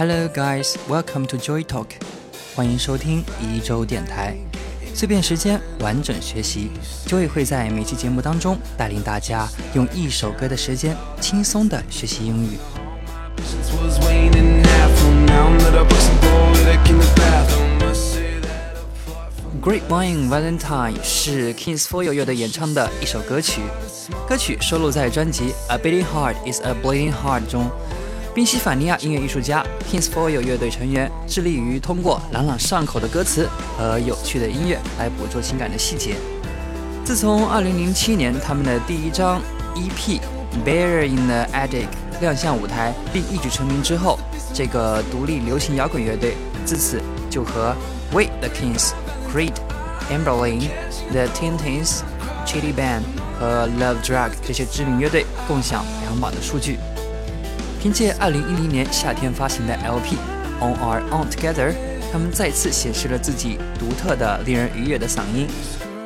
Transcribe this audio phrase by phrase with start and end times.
[0.00, 1.88] Hello guys, welcome to Joy Talk，
[2.56, 4.34] 欢迎收听一周电台，
[4.94, 6.70] 碎片时间完整学习。
[7.06, 12.56] Joy 会在每期节目当中带领大家用一首歌的时间轻松的学习英语。
[19.60, 23.60] Grapevine Valentine 是 Kings for You 乐队演唱的一首歌曲，
[24.26, 27.70] 歌曲收录在专辑《A Beating Heart Is a Bleeding Heart》中。
[28.32, 36.14] 宾夕法尼亚音乐艺术家 Kings f o y l 乐队成员致力于通过朗朗上口的歌词和有趣的音乐来捕捉情感的细节。
[37.04, 39.42] 自从2007年他们的第一张
[39.74, 40.20] EP
[40.64, 41.86] 《Bear in the Attic》
[42.20, 44.16] 亮相舞台并一举成名之后，
[44.54, 47.74] 这个独立流行摇滚乐队自此就和
[48.12, 48.92] We the Kings、
[49.34, 49.54] Creed、
[50.08, 50.68] Amberlin、
[51.10, 52.02] The Teen Titans、
[52.46, 53.02] Chili Band
[53.40, 56.78] 和 Love Drug 这些知名乐队共享两榜的数据。
[57.80, 60.16] 凭借2010年夏天发行的 LP
[60.60, 61.70] 《On Our Own Together》，
[62.12, 65.48] 他们再次显示了自己独特的、令人愉悦的嗓音。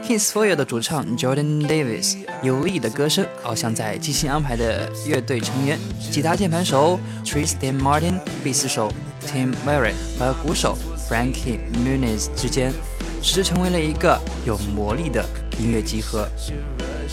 [0.06, 5.77] Kings for You 的主唱 Jordan Davis 有力的歌声，翱翔在精心安排的乐队成员
[6.12, 8.92] 吉他键盘手 Tristan Martin、贝斯手
[9.27, 10.78] Tim Merritt 和鼓手
[11.09, 12.72] Frankie Muniz 之间，
[13.20, 14.16] 使之成为了一个
[14.47, 15.25] 有魔力的
[15.59, 16.28] 音乐集合。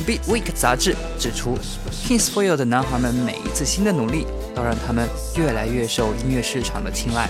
[0.04, 1.58] Beat Week 杂志指出
[2.06, 4.26] ，Kings for You 的男孩们每一次新的努力。
[4.54, 7.30] 都让他们越来越受音乐市场的青睐，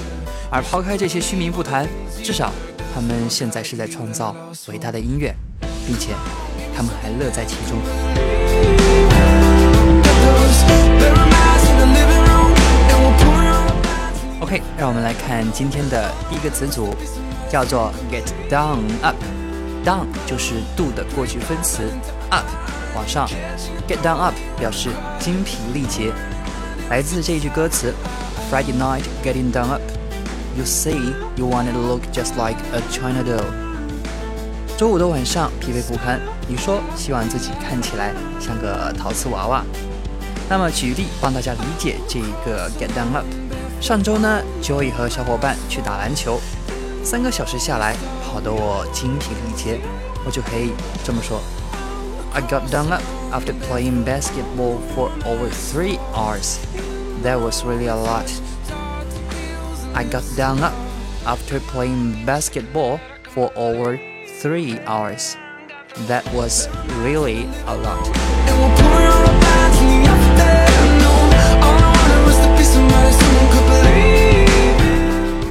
[0.49, 1.87] 而抛开这些虚名不谈，
[2.23, 2.51] 至少
[2.95, 4.35] 他们现在是在创造
[4.67, 5.31] 伟大的音乐，
[5.85, 6.15] 并且
[6.75, 7.77] 他们还乐在其中。
[14.39, 16.89] OK，让我们来看今天的第一个词组，
[17.51, 19.15] 叫做 get down up。
[19.85, 21.83] down 就是 do 的过去分词
[22.31, 22.45] ，up
[22.95, 23.29] 往上
[23.87, 26.11] ，get down up 表示精疲力竭。
[26.89, 27.93] 来自这一句歌词
[28.51, 29.81] ：Friday night getting down up,
[30.57, 30.93] you say
[31.35, 33.45] you wanted to look just like a China doll。
[34.77, 39.63] 周五的晚上疲惫不堪，你说希望自己看起来像个陶瓷娃娃。
[40.49, 43.25] 那么举例帮大家理解这一个 get down up。
[43.79, 46.41] 上周呢，Joey 和小伙伴去打篮球，
[47.03, 47.95] 三个小时下来，
[48.25, 49.79] 跑得我精疲力竭，
[50.25, 50.73] 我就可以
[51.03, 51.41] 这么说
[52.32, 56.58] ：I got done up。after playing basketball for over three hours.
[57.22, 58.30] That was really a lot.
[59.94, 60.74] I got down up
[61.26, 63.00] after playing basketball
[63.30, 63.98] for over
[64.40, 65.36] three hours.
[66.06, 66.68] That was
[67.02, 68.04] really a lot.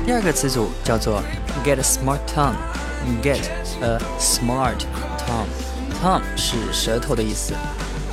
[0.06, 1.22] 第二个词组叫做
[1.64, 2.56] get a smart tongue.
[3.22, 3.42] Get
[3.82, 4.86] a smart
[5.18, 5.59] tongue.
[6.03, 7.53] Tongue 是舌头的意思，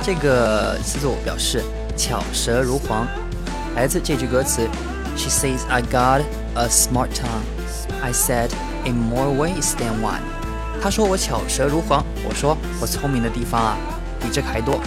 [0.02, 1.64] 这个词组表示
[1.96, 3.06] 巧舌如簧，
[3.74, 4.68] 来自这句歌词
[5.16, 6.20] ：She says I got
[6.54, 7.46] a smart tongue.
[8.02, 8.50] I said
[8.84, 10.20] in more ways than one.
[10.82, 13.78] 她说我巧舌如簧，我说我聪明的地方啊
[14.20, 14.78] 比这个还多。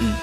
[0.00, 0.14] 嗯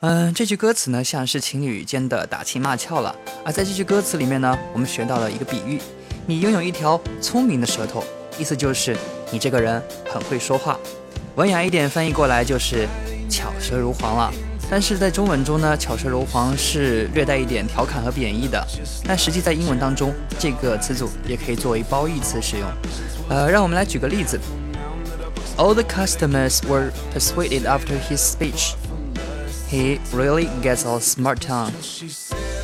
[0.00, 3.14] 嗯，这句歌词呢像是情侣间的打情骂俏了。
[3.44, 5.80] 而在这句歌词里面呢，我们学到了一个比喻：
[6.26, 8.02] 你拥有一条聪明的舌头，
[8.36, 8.96] 意思就是
[9.30, 9.80] 你这个人
[10.12, 10.76] 很会说话。
[11.36, 12.88] 文雅一点翻译过来就是
[13.28, 14.32] 巧舌如簧了，
[14.70, 18.66] 但是在中文中呢，巧舌如簧是略带一点调侃和贬义的。
[19.06, 22.66] 但实际在英文当中，这个词组也可以作为褒义词使用。
[23.28, 24.40] 呃，让我们来举个例子
[25.58, 28.72] ：All the customers were persuaded after his speech.
[29.70, 31.70] He really gets a smart tongue.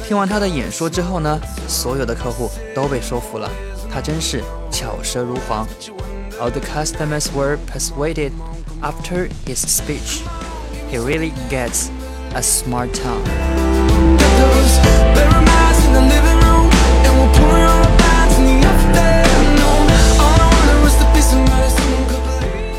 [0.08, 1.38] 听完他的演说之后呢，
[1.68, 3.50] 所有的客户都被说服了，
[3.92, 5.68] 他真是巧舌如簧。
[6.40, 8.32] All the customers were persuaded
[8.81, 10.23] after his speech.
[10.89, 11.89] He really gets
[12.33, 13.23] a smart tongue.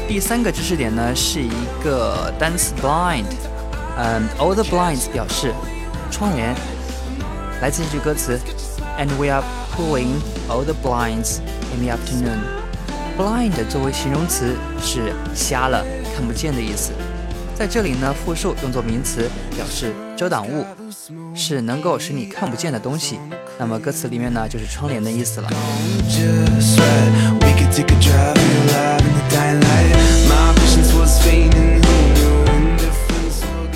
[0.07, 1.51] 第三个知识点呢，是一
[1.85, 3.27] 个单词 blind。
[3.97, 5.53] 嗯，all the blinds 表示
[6.11, 6.55] 窗帘，
[7.61, 8.41] 来自这句歌词，
[8.99, 9.45] And we are
[9.77, 11.39] pulling all the blinds
[11.73, 12.41] in the afternoon.
[13.16, 16.92] Blind 作为形容词是瞎了、看不见的意思。
[17.54, 20.66] 在这里呢，复数用作名词，表示遮挡物，
[21.36, 23.20] 是能够使你看不见的东西。
[23.60, 25.50] 那么歌词里面呢，就是窗帘的意思了。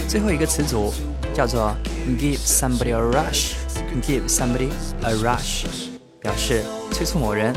[0.07, 0.92] 最后一个词组
[1.31, 1.75] 叫做
[2.18, 4.69] give somebody a rush，give somebody
[5.04, 5.66] a rush，
[6.19, 7.54] 表示催促某人。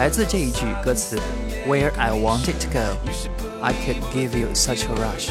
[0.00, 1.18] 来自这一句歌词
[1.68, 2.80] ，Where I wanted to go,
[3.60, 5.28] I could give you such a rush。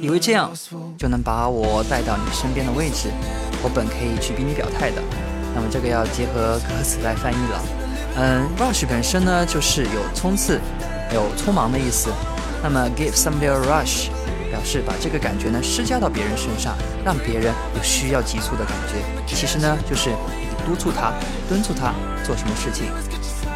[0.00, 0.50] 以为这样
[0.96, 3.10] 就能把我带到你身边的位置，
[3.62, 5.02] 我本可以去逼你表态的，
[5.54, 7.62] 那么这个要结合歌词来翻译了。
[8.16, 10.58] 嗯，rush 本身呢就是有冲刺、
[11.12, 12.08] 有匆忙的意思。
[12.62, 14.06] 那么 give somebody a rush
[14.50, 18.96] 表示把这个感觉呢施加到别人身上，让别人有需要急促的感觉。
[19.26, 21.12] 其实呢就是你督促他、
[21.50, 21.92] 敦促他
[22.24, 22.86] 做什么事情。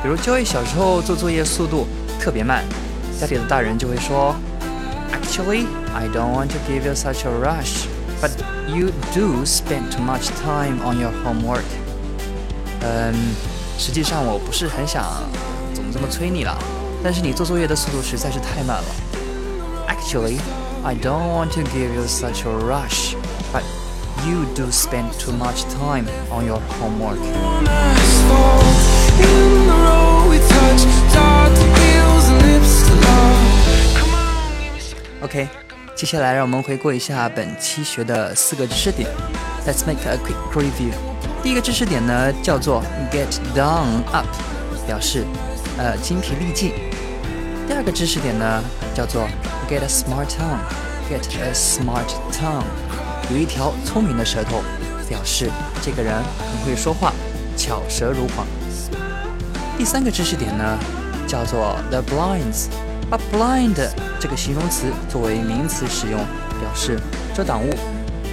[0.01, 1.88] 比如 Joey 小时候做作业速度
[2.19, 2.63] 特别慢，
[3.19, 4.35] 家里的大人就会说，
[5.12, 8.31] Actually I don't want to give you such a rush。But
[8.68, 11.63] you do spend too much time on your homework。
[12.81, 13.15] 嗯，
[13.79, 15.03] 实际上我不是很想
[15.73, 16.56] 总这么催你了，
[17.03, 18.85] 但是你做作业的速度实在是太慢了。
[19.88, 20.38] Actually,
[20.83, 23.15] I don't want to give you such a rush,
[23.51, 23.63] but
[24.27, 27.18] you do spend too much time on your homework.
[35.22, 35.48] OK。
[35.94, 39.08] 接下来，让我们回顾一下本期学的四个知识点。
[39.66, 40.92] Let's make a quick review。
[41.42, 44.26] 第一个知识点呢，叫做 get down up，
[44.86, 45.24] 表示
[45.78, 46.72] 呃精疲力尽。
[47.66, 48.62] 第二个知识点呢，
[48.94, 49.26] 叫做
[49.69, 50.60] get a smart tongue。
[51.08, 52.64] get a smart tongue，
[53.30, 54.62] 有一条聪明的舌头，
[55.08, 55.48] 表示
[55.80, 57.12] 这个人很会说话，
[57.56, 58.44] 巧舌如簧。
[59.76, 60.78] 第三个知识点呢，
[61.28, 62.67] 叫做 the blinds。
[63.08, 63.76] 把 blind
[64.19, 66.19] 这个形容词作为名词使用，
[66.58, 66.99] 表示
[67.32, 67.73] 遮挡物，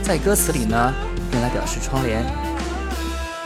[0.01, 0.91] 在歌词里呢
[1.31, 2.25] 用来表示窗帘。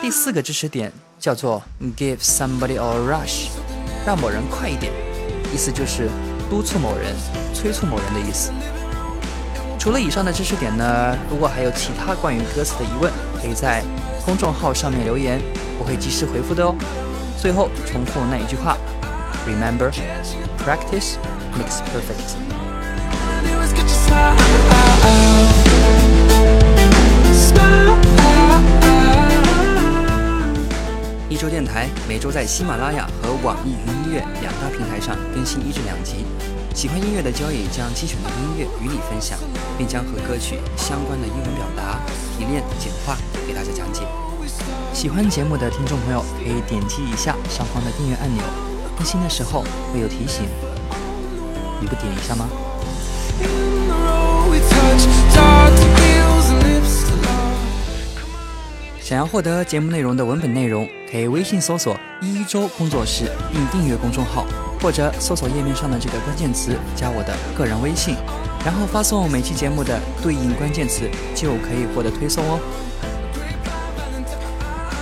[0.01, 0.89] 第四个知识点
[1.19, 1.61] 叫做
[1.97, 3.47] give somebody a rush，
[4.05, 4.93] 让某人快一点，
[5.53, 6.07] 意思就是
[6.49, 7.13] 督促某人、
[7.53, 8.51] 催促某人的意思。
[9.77, 13.11] 除了以上的知识点呢，如果还有其他关于歌词的疑问，
[13.41, 13.83] 可以在
[14.25, 15.41] 公众号上面留言，
[15.77, 16.73] 我会及时回复的哦。
[17.39, 18.75] 最后重复那一句话
[19.47, 19.91] ：Remember。
[20.65, 21.15] Practice
[21.55, 22.35] makes perfect。
[31.29, 36.25] 一周电台每周在喜马拉雅和网易云音乐两大平台上更新一至两集。
[36.73, 39.37] 喜欢音乐的交易将精选的音乐与你分享，
[39.77, 41.99] 并将和歌曲相关的英文表达
[42.37, 43.15] 提炼简化
[43.47, 44.01] 给大家讲解。
[44.97, 48.43] 喜欢节目的听众朋友可以点击一下上方的订阅按钮。
[48.97, 49.63] 更新的时候
[49.93, 50.45] 会有提醒，
[51.79, 52.49] 你不点一下吗？
[58.99, 64.47] 想要获得节目内容的文本内容，可以微信搜索“一周工作室”并订阅公众号，
[64.81, 68.15] 或者搜索页面上的这个关键词加我的个人微信，
[68.65, 72.59] 然后发送每期节目的对应关键词，就可以获得推送哦。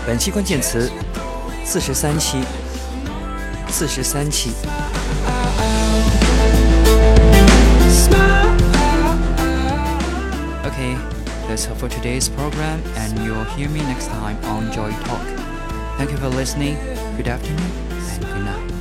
[0.07, 0.91] 本期关键词：
[1.65, 2.43] 四十三期。
[3.69, 4.53] 四十三期。
[10.65, 10.97] Okay,
[11.49, 15.25] that's all for today's program, and you'll hear me next time on Joy Talk.
[15.99, 16.77] Thank you for listening.
[17.17, 17.71] Good afternoon
[18.11, 18.74] and good night.